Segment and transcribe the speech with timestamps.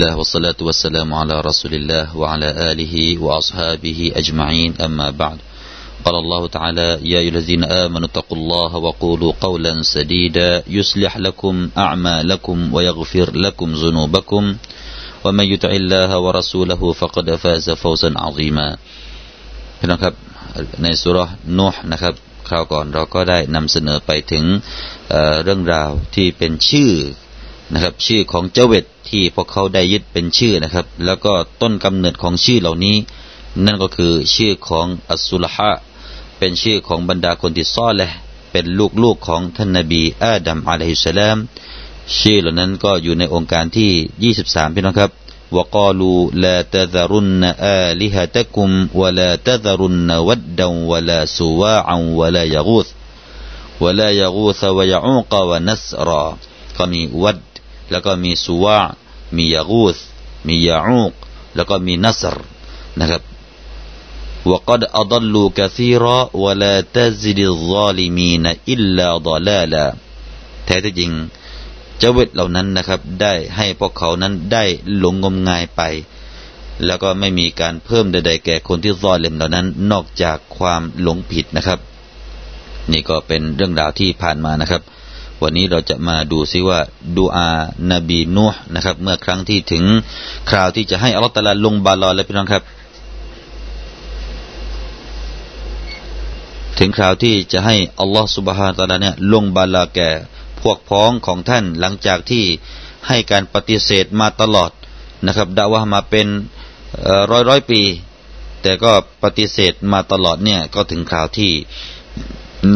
[0.00, 5.38] الله والصلاة والسلام على رسول الله وعلى آله وأصحابه أجمعين أما بعد
[6.04, 12.74] قال الله تعالى يا أيها الذين آمنوا اتقوا الله وقولوا قولا سديدا يصلح لكم أعمالكم
[12.74, 14.56] ويغفر لكم ذنوبكم
[15.24, 18.68] ومن يطع الله ورسوله فقد فاز فوزا عظيما
[19.78, 20.14] พี่น้องครับ
[20.82, 21.18] ในสุร
[21.58, 22.14] นูห์นะครับ
[22.48, 24.44] คราวก่อนเราก็ได้นำเสนอไปถึง
[25.10, 26.92] เเรื่องราวที่เป็นชื่อ
[27.72, 32.96] นะครับ ชื่อของเจเวตที่พวกเขาได้ยึดเป็นชื่อนะครับ แล้วก็ต้นกำเนิดของชื่อเหล่านี้
[33.64, 35.72] นั่นก็คือชื่อของอัสุลฮะ
[36.38, 38.10] เป็นชื่อของบรรดาคนที่ซ่อนแหละ
[38.52, 38.66] เป็น
[39.02, 41.36] ลูกๆของท่านนบีอาดัมอะลัยฮิสสลาม
[42.18, 45.10] ชื่อเหล่านั้นก็อยู่ในองค์การที่ 23 พี่น้องครับ
[45.56, 46.10] วกาลู
[46.44, 48.70] ลาตะซารุนอาลิฮะตะกุม
[49.00, 52.86] วลาตะซารุนวัดดงวลาสุวาอังวลายะกูธ
[53.84, 56.26] วลายะกูธวยะอูกวะนัสรา
[56.76, 57.38] ก็มีวัด
[57.90, 58.80] แล้วก็มีสุวา
[59.36, 59.96] มียากูธ
[60.46, 61.12] มียาอูก
[61.54, 62.36] แล้วก็มีนัสร
[63.00, 63.22] นะครับ
[64.50, 68.44] وقد أضلوا كثيرا ولا تزد الظالمين
[68.74, 69.86] إلا ضلالا
[70.66, 71.12] แท้จริง
[71.98, 74.64] เจ้าเเหล่านั้นนะครับ ได้ให้พวกเขานั้นได้
[74.98, 75.82] หลงงมงายไป
[76.84, 81.78] แล้วก็ไม่มีการเพิ่มใดๆแก่คนที่ซ่อนเลมเหล่านั้น นอกจากความหลงผิดนะครับ
[82.92, 84.82] นี่ก็เป็นเรื่องราวที่ผ่านมานะครับ
[85.42, 86.80] วันนี้เราจะมาดูซิว่า
[87.16, 87.48] ดูอา
[87.92, 89.84] นบีนูห์นะครับ เมื่อครั้งที่ถึง
[90.50, 92.62] คราวที่จะให้อัลลอฮฺตะลาลงบาลอนแล้วพี่น้องครับ
[96.78, 100.10] ถึงคราวที่จะให้อัลลอฮฺสุบฮานตะลาเนี่ยลงบาลาแก่
[100.60, 102.44] พวกพ้องของท่านหลังจากที่
[103.08, 104.70] ให้การปฏิเสธมาตลอด
[105.26, 106.26] นะครับด่าว่ามาเป็น
[107.30, 107.82] ร้อยร้อยปี
[108.62, 111.52] แต่ก็ปฏิเสธมาตลอดเนี่ยก็ถึงคราวที่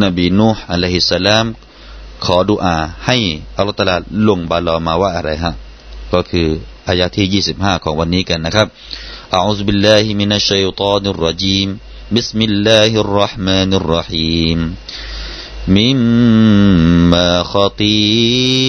[0.03, 1.45] นบีนูห์อะลัยฮิสสลาม
[2.26, 3.18] ขอดุอาให้
[3.58, 5.52] อัลลอฮฺตาลาลงบาลอมาว่าอะไรฮะ
[6.14, 6.48] ก็คือ
[6.88, 8.68] อายะที่ 25 ของวันนี้กันนะครับ
[9.32, 11.68] อัลลอฮฺบิลลาฮิมินัชชัยฏอนิรรจีม
[12.16, 14.60] บิสมิลลาฮิรราะห์มานิรราะฮีม
[15.68, 18.68] مما خطيئاتهم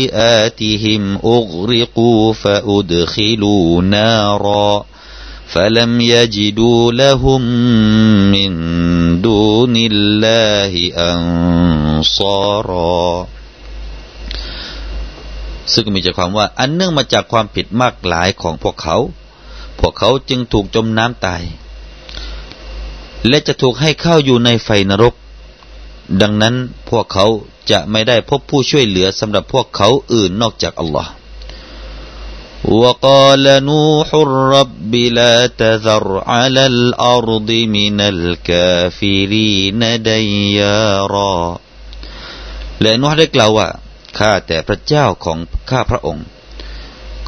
[1.25, 4.85] أغرقوا فأدخلوا نارا
[5.47, 7.43] فلم يجدوا لهم
[8.31, 8.51] من
[9.23, 10.93] دون الله
[12.01, 13.29] أنصارا
[15.73, 18.97] ซึ่งมีใจความว่าอันเนื่องมาจากความผิดมากหลายของพวกเขา
[19.79, 21.43] พวกเขาจึงถูกจมน้ำตาย
[23.29, 25.15] และจะถูกให้เข้าอยู่ในไฟนรก
[26.21, 26.55] ดังนั้น
[26.91, 27.27] พวกเขา
[27.71, 31.13] จะไม่ได้พบผู้ช่วยเหลือสำหรับพวกเขาอื่นนอกจากอัลลอฮ์
[32.65, 34.09] وقال نوح
[34.57, 41.39] رب لا تذر على الأرض من الكافرين ديارا
[42.83, 43.69] และนูฮ์ได้กล่าวว่า
[44.20, 45.38] ข้าแต่พระเจ้าของ
[45.70, 46.26] ข้าพระองค์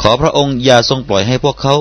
[0.02, 1.76] ขอพระองค์อย่าทรงปล่อยให้พวกเขา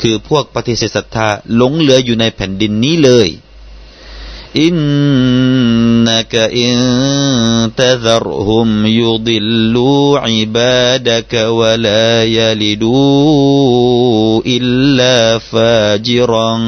[0.00, 3.28] คือพวกปฏิเสธศรัทธาหลงเหลืออยู่ในแผ่นดินนี้เลย
[4.62, 4.76] อิน
[6.08, 6.78] นักอิน
[7.80, 8.68] ตะซรฮุม
[9.00, 12.98] ยุดิลลูอิบาดะกวะลายลิดู
[14.54, 14.64] อิล
[14.98, 15.20] ลา
[15.50, 15.74] ฟา
[16.06, 16.64] จิรัน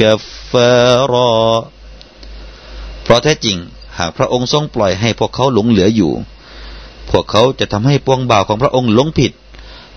[0.00, 0.74] กัฟฟา
[1.12, 1.52] รอ
[3.02, 3.58] เพราะแท้จริง
[3.98, 6.12] หากพระองค์ทรงปล่อยให้พวกเขาหลงเหลืออยู่
[7.12, 9.32] พวกเขาจะทำให้ปวงบ่าวของพระองค์หลงผิด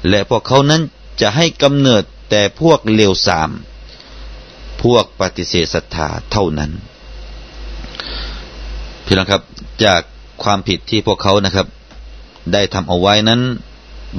[0.09, 0.81] และพวกเขานั้น
[1.21, 3.49] จะให้กำเนิดแต่พวกเลวสาม
[4.81, 6.71] พวกปฏิเสธศรัทธาเท่านั้น
[9.05, 9.41] พี่น้องครับ
[9.83, 10.01] จาก
[10.43, 11.67] ความผิดที่พวกเขานะครับ
[12.53, 13.41] ได้ทำเอาไว้นั้น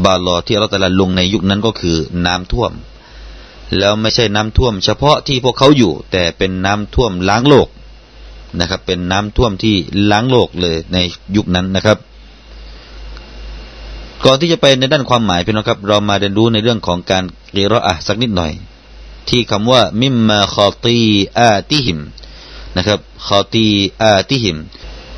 [0.04, 1.96] บาลอที่เราแต่ละลงในยุคนั้นก็คือ
[2.26, 2.72] น้ำท่วม
[3.78, 7.68] แล้วไม่ใช่น้ำท่วม เฉพาะที่พวกเขาอยู่ แต่เป็นน้ำท่วมล้างโลก
[8.58, 9.76] นะครับ เป็นน้ำท่วมที่
[10.10, 10.98] ล้างโลกเลยใน
[11.36, 11.98] ยุคนั้นนะครับ
[14.25, 18.53] ก่อนที่จะไปในด้านความหมายพี่น้องครับ เรามาเรียนรู้ในเรื่องของการเรีรออะสักนิดหน่อย
[19.28, 20.99] ที่คำว่ามิมมาคอตี
[21.38, 22.00] อาติหิม
[22.76, 23.66] นะครับคอตี
[24.03, 24.56] อาติหิม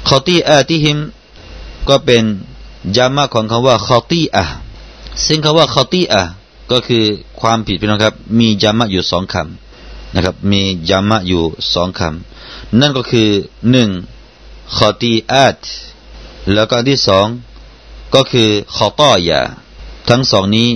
[0.09, 0.99] คอตีอาติหิม
[1.89, 2.23] ก็เป็น
[2.97, 4.45] จามาของคำว่าคอตีอะ
[5.27, 6.23] ซึ่งคำว่าคอตีอะ
[6.71, 7.05] ก็คือ
[7.41, 11.43] ความผิดพี่น้องครับ มีจามะอยู่สองคำนะครับ มีจามะอยู่
[11.75, 13.29] สองคำนั่นก็คือ
[13.71, 13.89] หนึ่ง
[14.77, 15.59] คอตีอาต
[16.55, 17.27] แล้วก็ที่สอง
[18.15, 19.41] ก็คือขอต้อยา
[20.09, 20.69] ทั้งสองนี้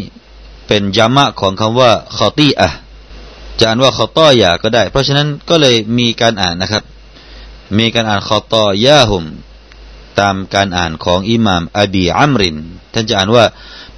[0.66, 2.70] เป็นยามะของคำว่าขอตีอะ
[3.58, 6.84] จะอ่านว่าขอต้อยาก็ได้ เพราะฉะนั้นก็เลยมีการอ่านนะครับ
[7.78, 9.24] มีการอ่านขอต้อยาหุม
[10.20, 12.56] ตามการอ่านของอิหม่ามอบีอัมริน
[12.92, 13.44] ท่านจะอ่านว่า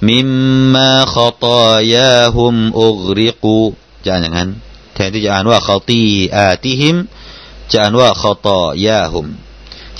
[0.07, 0.29] มิม
[0.73, 1.57] มาขอต้อ
[1.95, 3.59] ยาหุมอุกริกู
[4.03, 4.49] จะอ่านอย่างนั้น
[4.93, 6.01] แทนที่จะอ่านว่าขอตี
[6.35, 6.97] อาติหิม
[7.71, 9.27] จะอ่านว่าขอต้อยาหุม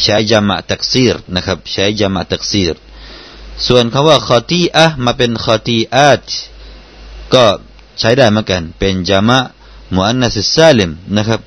[0.02, 2.76] ใช้จามะตักซีรนะครับ ใช้จามะตักซีร
[3.68, 6.26] ส่วนคำว่าคอตีอะมาเป็นคอตีอาต
[7.34, 7.46] ก็
[8.00, 9.40] ใช้ได้เหมือนกัน เป็นจามะ
[9.94, 11.42] มุอันนัสซาลิมนะครับ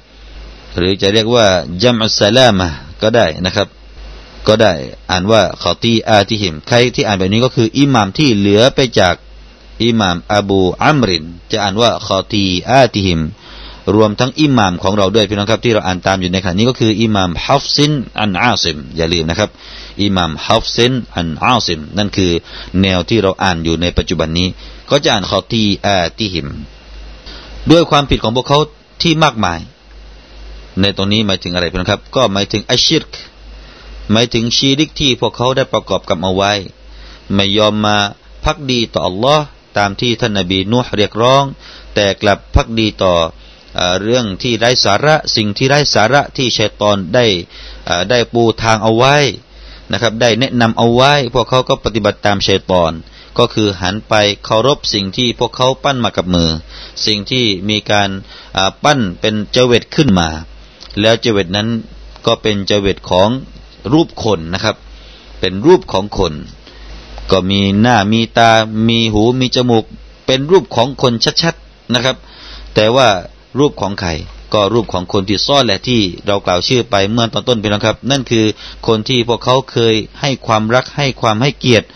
[0.76, 1.46] หรือจะเรียกว่า
[1.82, 2.68] จัมอัสซาลามะ
[3.02, 3.68] ก็ได้นะครับ
[4.46, 4.72] ก็ได้
[5.10, 9.14] อ่านว่าขอตีอาติหิม ใครที่อ่านแบบนี้ก็คืออิหมามที่เหลือไปจาก
[9.82, 13.20] อิหมามอบูอัมริน จะอ่านว่าขอตีخطيئاتهم
[13.94, 19.50] รวมทั้งอิหม่ามของเราด้วยพี่น้องครับที่เราอ่านตามอยู่ในขณะนี้ก็คืออิหม่ามฮัฟซินอันอาซิมอย่าลืมนะครับ
[20.02, 22.30] อิหม่ามฮัฟซินอันอาซิมนั่นคือ
[22.82, 24.48] แนวที่เราอ่านอยู่ในปัจจุบันนี้
[24.90, 26.48] ก็จะอ่านخطيئاتهم
[27.70, 28.58] ด้วยความผิดของพวกเขา
[29.02, 29.60] ที่มากมาย
[30.80, 33.12] ในตรงนี้หมายถึงอะไรพี่น้องครับ ก็หมายถึงالشرك
[34.12, 36.52] หมายถึงชิริกที่พวกเขาได้ประกอบกับเอาไว้
[37.34, 37.96] ไม่ยอมมา
[38.44, 39.44] พักดีต่ออัลลอฮ์
[39.78, 41.44] ตามที่ท่านนบีนูห์เรียกร้อง
[41.94, 43.14] แต่กลับพักดีต่อ
[44.02, 47.26] เรื่องที่ไร้สาระสิ่งที่ไร้สาระที่ชัยตอนได้
[48.10, 49.16] ได้ปูทางเอาไว้
[49.92, 52.92] นะครับ ได้แนะนำเอาไว้ พวกเขาก็ปฏิบัติตามชัยตอน
[53.38, 56.50] ก็คือหันไปเคารพสิ่งที่พวกเขาปั้นมากับมือ
[57.06, 58.10] สิ่งที่มีการ
[58.84, 60.28] ปั้นเป็นเจเวตขึ้นมา
[61.00, 61.68] แล้วเจเวตนั้น
[62.26, 63.28] ก็เป็นเจเวตของ
[63.92, 64.76] รูปคนนะครับ
[65.40, 66.32] เป็นรูปของคน
[67.30, 68.50] ก็มีหน้ามีตา
[68.88, 69.84] มีหูมีจมูก
[70.26, 71.12] เป็นรูปของคน
[71.42, 72.16] ชัดๆนะครับ
[72.74, 73.08] แต่ว่า
[73.58, 74.10] รูปของใคร
[74.54, 78.46] ก็รูปของคนที่ซ่อนแหละที่เรากล่าวชื่อไปเมื่อตอนต้นไปแล้วครับ นั่นคือ
[78.86, 81.86] คนที่พวกเขาเคยให้ความรักให้ความให้เกียรติ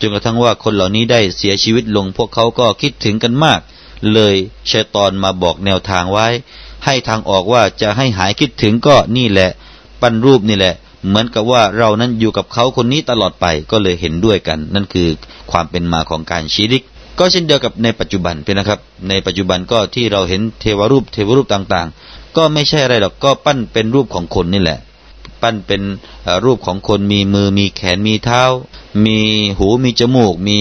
[0.00, 3.60] จนกระทั่งว่าคนเหล่านี้ได้เสียชีวิตลง พวกเขาก็คิดถึงกันมาก
[4.14, 4.34] เลย
[4.70, 6.26] ชัยตอนมาบอกแนวทางไว้
[6.84, 9.50] ให้ทางออกว่าจะให้หายคิดถึงก็นี่แหละ
[10.00, 10.74] ปั้นรูปนี่แหละ
[11.06, 15.08] เหมือนกับว่าเรานั้นอยู่กับเขาคนนี้ตลอดไปก็เลยเห็นด้วยกัน นั่นคือ
[15.50, 16.82] ความเป็นมาของการชีริก
[17.18, 24.78] ก็เช่นเดียวกับในปัจจุบันเป็นนะครับ ในปัจจุบันก็ที่เราเห็นเทวรูปเทวรูปต่างๆ ก็ไม่ใช่อะไรหรอกก็ปั้นเป็นรูปของคนนี่แหละ
[25.42, 25.82] ปั้นเป็น
[26.44, 28.42] รูปของคนมีมือมีแขนมีเท้า
[29.04, 29.18] มี
[29.58, 30.58] หูมีจมูก มี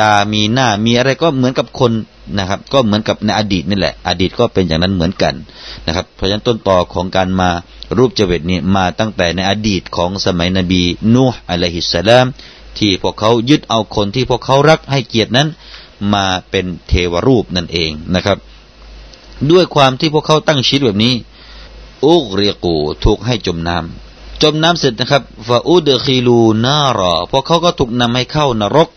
[0.00, 1.92] ตามีหน้ามีอะไรก็เหมือนกับคน
[2.38, 5.34] นะครับ ก็เหมือนกับในอดีตนี่แหละ อดีตก็เป็นอย่างนั้นเหมือนกัน
[5.86, 7.50] นะครับ เพราะฉะนั้นต้นต่อของการมา
[7.96, 10.82] รูปเจเวตนี้มาตั้งแต่ในอดีตของสมัยนบี
[11.14, 12.26] นูห์อะลัยฮิสสลาม
[12.78, 15.48] ที่พวกเขายึดเอาคนที่พวกเขารักให้เกียรตินั้น
[16.14, 18.38] มาเป็นเทวรูปนั่นเองนะครับ
[19.50, 21.14] ด้วยความที่พวกเขาตั้งชีวิตแบบนี้
[22.04, 28.88] อุกเรียกูถูกให้จมน้ำจมน้ำเสร็จนะครับฟาอูเดคีลูนารอพวกเขาก็ถูกนำให้เข้านรก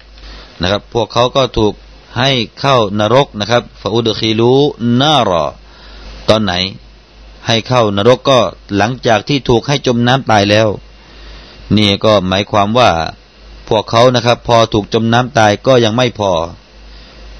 [0.61, 1.73] นะครับ พวกเขาก็ถูก
[2.17, 2.29] ให้
[2.59, 4.51] เข้านรกนะครับฟาอูเดคีลู
[5.01, 5.45] นารอ
[6.29, 6.53] ตอนไหน
[7.47, 8.39] ให้เข้านรกก็
[8.75, 10.67] หลังจากที่ถูกให้จมน้ำตายแล้ว
[11.77, 12.91] นี่ก็หมายความว่า
[13.67, 16.31] พวกเขานะครับ พอถูกจมน้ำตายก็ยังไม่พอ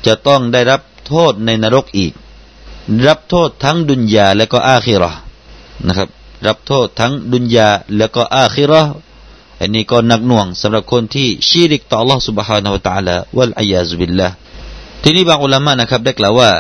[0.07, 2.13] จะต้องได้รับโทษในนรกอีก
[3.07, 5.13] รับโทษทั้งดุนยาและก็อาคิรอ
[5.87, 6.09] นะครับ
[6.47, 8.83] รับโทษทั้งดุนยาและก็อาคิรอ
[9.61, 14.29] อันนี้ก็หนักหน่วงสำหรับคนที่ชีริกต่อ Allah سبحانه และ تعالى วัลอายาซุบิลละ
[15.03, 16.51] ทีนี้บางอุลามะนะครับได้กล่าวว่า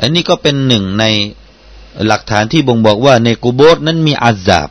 [0.00, 1.04] อันนี้ก็เป็นหนึ่งใน
[2.06, 4.68] หลักฐานที่บ่งบอกว่าในกุโบสนั้นมีอาซาบ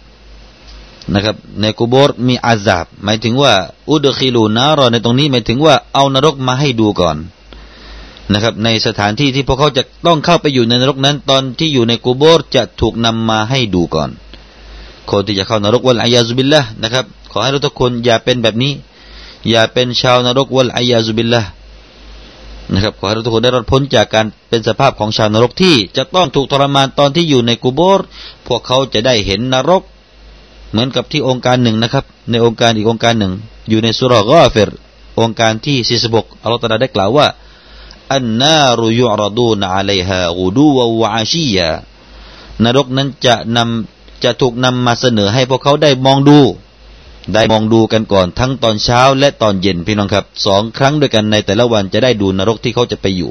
[1.13, 3.53] นะครับ ในกุโบสมีอาซาบ หมายถึงว่า
[3.89, 7.17] อุดคิลูนารอในตรงนี้หมายถึงว่าเอานรกมาให้ดูก่อน
[8.32, 14.10] นะครับ ในสถานที่ที่พวกเขาจะต้องเข้าไปอยู่ในนรกนั้น ตอนที่อยู่ในกุโบสจะถูกนำมาให้ดูก่อน
[15.10, 18.72] คนที่จะเข้านรกวัลอายาซุบิลละนะครับ ขอให้เราทุกคนอย่าเป็นแบบนี้
[19.50, 21.42] อย่าเป็นชาวนรกวัลอายาซุบิลละ
[22.72, 28.06] นะครับขอให้เราทุกคนได้รอดพ้นจากการเป็นสภาพของชาวนรกที่ จะต้องถูกทรมานตอนที่อยู่ในกุโบร์
[28.46, 29.82] พวกเขาจะได้เห็นนรก
[30.70, 33.32] เหมือนกับที่องค์การหนึ่งนะครับ ในองค์การอีกองค์การหนึ่ง
[33.68, 34.70] อยู่ในสุรกอเฟร
[35.20, 37.26] องค์การที่สี่สิบกอัลลอฮฺตรัสได้กล่าวว่า
[38.12, 40.68] อันนารุยุรดูนอะลัยฮากูดู
[41.00, 41.68] วะอาชียา
[42.64, 46.38] นรกนั้นจะนำจะถูกนำมาเสนอให้พวกเขาได้มองดู
[47.34, 53.30] ได้มองดูกันก่อนทั้งตอนเช้าและตอนเย็นพี่น้องครับสองครั้งด้วยกันในแต่ละวันจะได้ดูนรกที่เขาจะไปอยู่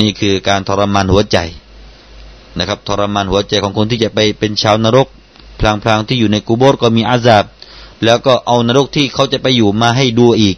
[0.00, 1.38] นี่คือการทรมานหัวใจ
[2.58, 5.08] นะครับทรมานหัวใจของคนที่จะไปเป็นชาวนรก
[5.60, 7.44] พลางๆที่อยู่ในกูโบสก็มีอาซาบ
[8.04, 10.56] แล้วก็เอานรกที่เขาจะไปอยู่มาให้ดูอีก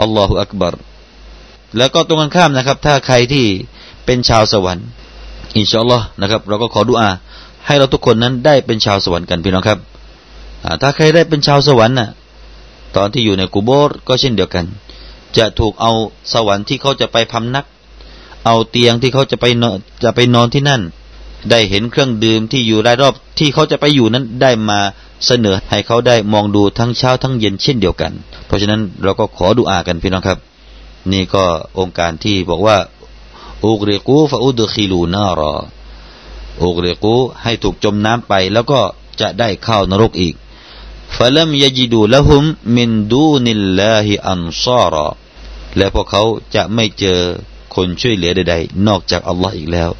[0.00, 0.74] อัลลอฮฺอักบาร
[1.76, 3.44] แล้วก็ตรงกันข้ามนะครับ ถ้าใครที่
[4.06, 4.86] เป็นชาวสวรรค์
[5.56, 7.10] อินชาอัลลอฮ์นะครับ เราก็ขอดุอา
[7.66, 9.78] ให้เราทุกคนนั้นได้เป็นชาวสวรรค์กันพี่น้องครับ
[10.82, 12.10] ถ้าใครได้เป็นชาวสวรรค์น่ะ
[12.96, 14.64] ตอนที่อยู่ในกุโบร์ก็เช่นเดียวกัน
[15.36, 15.92] จะถูกเอา
[16.32, 17.64] สวรรค์ที่เขาจะไปพำนัก
[18.46, 20.82] เอาเตียงที่เขาจะไปนอนจะไปนอนที่นั่น
[21.50, 24.78] ได้เห็นเครื่องดื่มที่อยู่รายรอบที่เขาจะไปอยู่นั้นได้มา
[25.26, 28.12] เสนอให้เขาได้มองดูทั้งเช้าทั้งเย็นเช่นเดียวกัน
[28.46, 30.38] เพราะฉะนั้นเราก็ขอดูอากันพี่น้องครับ
[31.12, 31.44] นี่ก็
[31.78, 32.78] องค์การที่บอกว่า
[33.64, 35.54] อุกเรกูฟาอุดคิลูนารอ
[36.62, 38.80] อุกเรกูให้ถูกจมน้ำไป แล้วก็
[39.20, 40.34] จะได้เข้านรกอีก
[41.16, 42.44] ฟลัมยจิดูละหุม
[42.76, 45.08] มินดูนิลลาฮิอันซาระ
[45.76, 46.22] และพวกเขา
[46.54, 47.20] จะไม่เจอ
[47.74, 49.90] คนช่วยเหลือใดๆ นอกจากอัลลอฮ์อีกแล้ว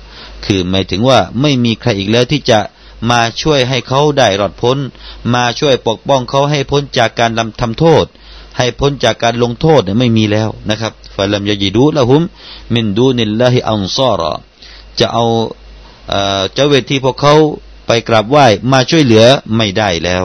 [0.44, 2.60] คือหมายถึงว่าไม่มีใครอีกแล้วที่จะ
[3.10, 4.78] มาช่วยให้เขาได้รอดพ้น
[5.34, 8.04] มาช่วยปกป้องเขาให้พ้นจากการทำโทษ
[8.57, 12.21] ให้พ้นจากการลงโทษเนี่ยไม่มีแล้วนะครับฟาลัมยายิดูละหุม
[12.73, 14.33] มินดูนิลลาฮิอันซาระ
[14.99, 15.25] จะเอา
[16.53, 17.35] เจ้าเวทีพวกเขา
[17.87, 20.23] ไปกราบไหว้มาช่วยเหลือไม่ได้แล้ว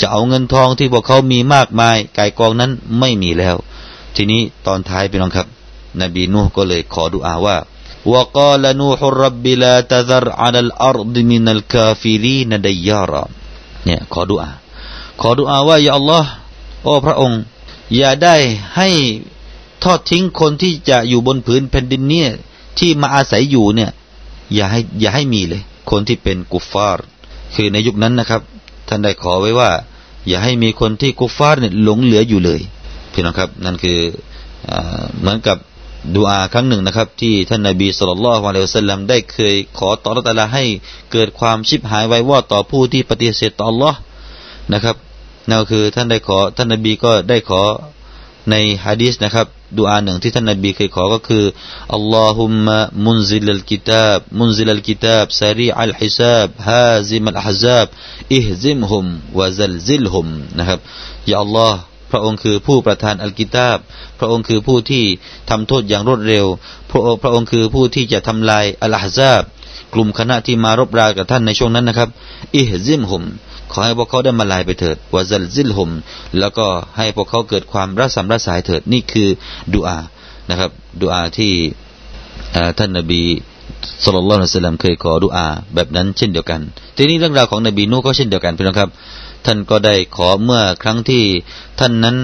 [0.00, 3.56] จะเอาเงินทองที่พวกเขามีมากมายกายกองนั้นไม่มีแล้ว
[4.16, 5.46] ทีนี้ตอนท้ายพี่น้องครับ
[6.00, 7.56] นบีนูก็เลยขอดุอาว่า
[8.12, 13.24] وقال نوح رب لا تذر على الأرض من الكافرين ديارا
[13.84, 14.50] เนี่ยขอดุอา
[15.20, 16.30] ขอดุอาว่าอย่าอัลลอฮ์
[16.82, 17.40] โอ้พระองค์
[17.95, 18.35] อย่าได้
[18.77, 18.89] ให้
[19.83, 22.29] ทอดทิ้งคนที่จะอยู่บนผืนแผ่นดินเนี่ย
[22.79, 23.91] ที่มาอาศัยอยู่เนี่ย
[24.53, 27.05] อย่าให้อย่าให้มีเลย คนที่เป็นกุฟฟาร์
[27.55, 28.41] คือในยุคนั้นนะครับ
[28.87, 29.71] ท่านได้ขอไว้ว่า
[30.27, 32.61] อย่าให้มีคนที่กุฟฟาร์เนี่ยหลงเหลืออยู่เลย
[33.13, 33.99] พี่น้องครับนั่นคือ
[35.19, 35.57] เหมือนกับ
[36.15, 40.65] ดูอาครั้งหนึ่งนะครับ ที่ท่านนาบีสุลต่านละฮ์วะลัยสัลลัมได้เคยขอต่อรัตลาให้
[41.11, 43.93] เกิดความชิบหายไว้ว่าต่อผู้ที่ปฏิเสธต่อ Allah
[44.73, 44.95] นะครับ
[45.49, 47.61] นั่นคือท่านได้ขอท่านนบีก็ได้ขอ
[48.49, 51.43] ในฮะดีษนะครับดูอาหนึ่งที่ท่านนบีเคยขอก็คือ
[51.93, 57.87] อัลลอฮุมะมุนซิลลกิตาบมุนซิลลกิตาบซารีอัลฮิซาบฮาซิมัลฮซาบ
[58.35, 59.05] อิฮซิมฮุม
[59.37, 60.27] วะซัลซิลฮุม
[60.57, 60.79] นะครับ
[61.31, 61.79] ยาอัลลอฮ์
[62.11, 63.77] พระองค์คือผู้ประทานอัลกิตาบ
[64.19, 65.05] พระองค์คือผู้ที่
[65.49, 66.45] ทำโทษอย่างรวดเร็ว
[66.89, 69.43] พระพระองค์คือผู้ที่จะทำลายอัลฮซาบ
[69.93, 72.09] กลุ่มคณะที่มารบรากับท่านในช่วงนั้นนะครับ
[72.57, 73.23] อิฮซิมฮุม
[73.71, 75.89] ขอให้พวกเขาได้มาลายไปเถิดวาซัลซิลฮุม
[76.39, 76.65] แล้วก็
[76.97, 79.29] ให้พวกเขาเกิดความรักสัมรัสายเถิดนี่คือ
[79.73, 79.99] ดุอา
[80.49, 80.71] นะครับ
[81.01, 81.53] ดุอาที่
[82.77, 83.21] ท่านนบี
[84.03, 86.61] สุลต่านละสัลลัมเคยขอดุอาแบบนั้นเช่นเดียวกัน
[86.97, 88.89] ทีนี้เรื่องราวของนบีนูก็เช่นเดียวกันพี่น้องครับ
[89.45, 91.23] ท่านก็ได้ขอเมื่อครั้งที่
[91.79, 92.15] ท่านนั้น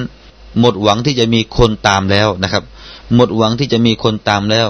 [0.60, 2.64] หมดหวังที่จะมีคนตามแล้วนะครับ
[3.16, 4.68] หมดหวังที่จะมีคนตามแล้ว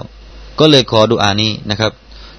[0.60, 1.92] ก็เลยขอดุอานี้นะครับ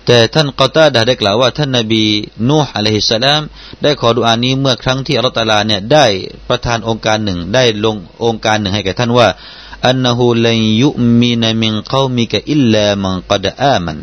[0.06, 2.04] แต่ท่านกอตาดาได้กล่าวว่าท่านนบี
[2.48, 3.42] นูฮ์อะลัยฮิสสลาม
[3.82, 6.06] ได้ขอดุอานี้เมื่อครั้งที่อัลตาลาเนี่ยได้
[6.48, 9.28] ประทานองค์การหนึ่งได้ลงองค์การหนึ่งให้แก่ท่านว่า
[9.86, 13.98] أنه لن يؤمن من قومك إلا من قد آمن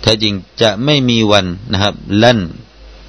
[0.00, 2.40] แท้จริงจะไม่มีวันนะครับلن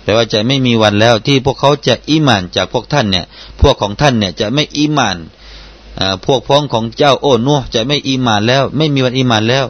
[0.03, 3.25] แปลว่าจะไม่มีวันแล้วที่พวกเขาจะอิมานจากพวกท่านเนี่ย
[3.61, 5.17] พวกของท่านเนี่ยจะไม่อิมาน
[6.25, 9.65] พวกพ้องของเจ้าโอ้นูฮ์จะไม่อิมานแล้ว ไม่มีวันอิมานแล้ว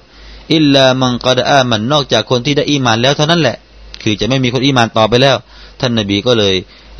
[0.53, 3.57] إلا من قد آمنนอกจากคนที่ได้อีมานแล้วเท่านั้นแหละ
[4.03, 5.35] คือจะไม่มีคนอีมานต่อไปแล้ว
[5.79, 6.55] ท่านนบีก็เลย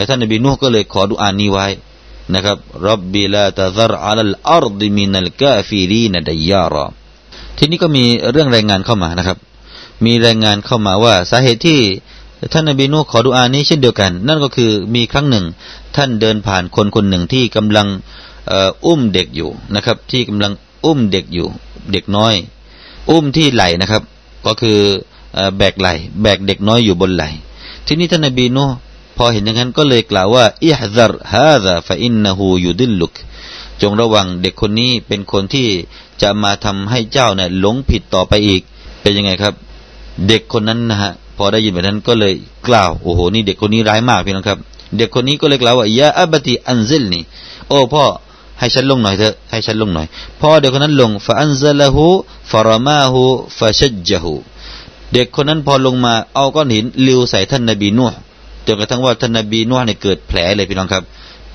[0.09, 1.67] ท่านนบีนูก็เลยขอดุอานี้ไว้
[2.33, 2.57] นะครับ
[2.87, 6.85] رب لا تذر على الأرض من الكافرين ديارا
[7.57, 9.37] ทีนี้ก็มีเรื่องรายงานเข้ามานะครับ
[10.05, 11.79] มีรายงานเข้ามาว่าสาเหตุที่
[12.53, 15.45] ท่านนบีนูขอดุอานี้เช่นเดียวกัน นั่นก็คือมีครั้งหนึ่ง
[15.95, 17.87] ท่านเดินผ่านคนคนหนึ่งที่กำลัง
[18.85, 20.51] อุ้มเด็กอยู่นะครับ ที่กำลัง
[20.85, 21.47] อุ้มเด็กอยู่
[21.91, 22.33] เด็กน้อย
[23.09, 24.03] อุ้มที่ไหลนะครับ
[24.45, 24.79] ก็คือ
[25.57, 25.87] แบกไหล่
[26.21, 27.23] แบกเด็กน้อยอยู่บนไหล่
[27.85, 28.65] ทีนี้ท่านนบีนู
[29.17, 33.13] พอเห็นอย่างนั้นก็เลยกล่าวว่าاحذر هذا فإنه يضلك
[33.81, 35.67] จงระวังเด็กคนนี้เป็นคนที่
[36.21, 38.61] จะมาทำให้เจ้าเนี่ยหลงผิดต่อไปอีก
[39.01, 39.53] เป็นยังไงครับ
[40.27, 42.33] เด็กคนนั้นนะฮะพอได้ยินแบบนั้นก็เลย
[42.67, 44.59] กล่าวโอ้โหนี่เด็กคนนี้ร้ายมากพี่น้องครับ
[44.97, 47.23] เด็กคนนี้ก็เลยกล่าวว่าيا أبت أنزلني
[47.67, 48.03] โอ้พ่อ
[48.59, 50.07] ให้ฉันลงหน่อยเถอะให้ฉันลงหน่อย
[50.39, 52.07] พอเด็กคนนั้นลงفأنزله
[52.51, 53.23] ฟารามาหู
[53.57, 54.33] ฟาชัจจหู
[55.13, 58.17] เด็กคนนั้นพอลงมาเอาก้อนหินลิวใส่ท่านนบีนูห์
[58.65, 61.03] จนกระทั่งว่าท่านนบีนูห์เนี่ยเกิดแผลเลยพี่น้องครับ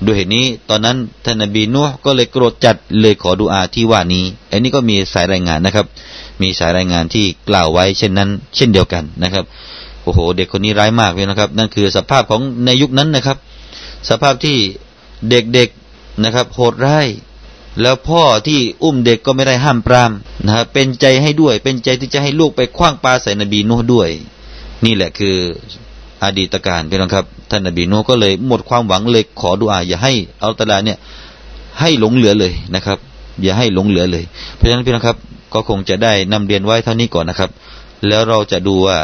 [0.05, 5.85] ด้วยเหตุนี้ตอนนั้นท่านนบีนูห์ก็เลยโกรธจัดเลยขอดุอาที่ว่านี้อันนี้ก็มีสายรายงานนะครับ
[6.41, 9.43] มีสายรายงานที่กล่าวไว้เช่นนั้น เช่นเดียวกันนะครับ
[10.03, 13.37] โอ้โห เด็กคนนี้ร้ายมากเลยนะครับ นั่นคือสภาพของในยุคนั้นนะครับ
[14.09, 14.57] สภาพที่
[15.29, 15.80] เด็กๆ
[16.23, 17.07] นะครับ โหดร้าย
[17.81, 20.11] แล้วพ่อที่อุ้มเด็กก็ไม่ได้ห้ามปราม
[20.45, 24.09] นะครับเป็นใจให้ด้วย เป็นใจที่จะให้ลูกไปคว้างปลาใส่นบีนูด้วย
[24.85, 25.35] นี่แหละคือ
[26.23, 30.13] อดีตการพี่น้องครับ ท่านนบีนูก็เลยหมดความหวังเลยขอดุอาอย่าให้
[30.43, 30.97] อัลตลาเนี่ย
[31.79, 32.97] ให้หลงเหลือเลยนะครับ
[33.43, 34.23] อย่าให้หลงเหลือเลย
[34.55, 35.17] เพราะฉะนั้นพี่น้องครับ
[35.53, 37.49] ก็คงจะได้นำเรียนไว้เท่านี้ก่อนนะครับ
[38.07, 38.97] แล้วเราจะดูว่า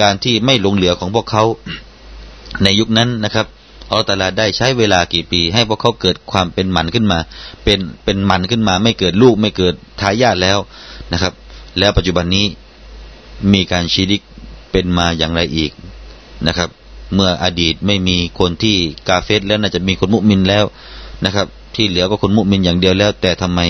[0.00, 1.44] การที่ไม่หลงเหลือของพวกเขา
[2.62, 3.46] ในยุคนั้นนะครับ
[3.90, 7.18] อัลตาลาได้ใช้เวลากี่ปี ให้พวกเขาเกิดความเป็นมันขึ้นมา
[7.64, 10.58] เป็นเป็นมันขึ้นมา ไม่เกิดลูกไม่เกิดทายาทแล้ว
[11.12, 11.32] นะครับ
[11.78, 12.46] แล้วปัจจุบันนี้
[13.52, 14.22] มีการชีริก
[14.70, 15.72] เป็นมาอย่างไรอีก
[16.46, 16.68] นะครับ
[17.14, 18.76] เมื่ออดีตไม่มีคนที่
[19.08, 20.64] กาเฟสแล้วน่าจะมีคนมุมินแล้ว
[21.24, 23.60] นะครับ ที่เหลือก็คนมุมินอย่างเดียวแล้ว แต่ทำไม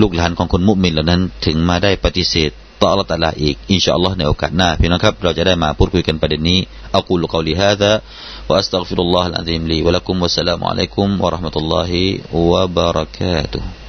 [0.00, 2.50] ลูกหลานของคนมุมินเหล่านั้น ถึงมาได้ปฏิเสธ
[2.82, 6.58] ต่ออัลลอฮฺตาลาอีกอินชาอัลลอฮ์ในโอกาสหน้าพี่น้องครับเราจะได้มาพูดคุยกันประเด็นนี้
[6.96, 7.90] อักูลกอลิฮะดะ
[8.48, 12.02] วะอัสตัฆฟิรุลลอฮ์อัลอาซีมลีวะลักุมวะสสลามุอะลัยกุมวะราะห์มะตุลลอฮิ
[12.50, 13.81] วะบะเราะกาตุฮ์